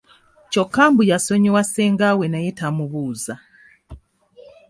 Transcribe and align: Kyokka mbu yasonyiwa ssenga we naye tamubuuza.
Kyokka 0.51 0.83
mbu 0.91 1.01
yasonyiwa 1.11 1.61
ssenga 1.67 2.07
we 2.17 2.25
naye 2.33 2.51
tamubuuza. 2.59 3.35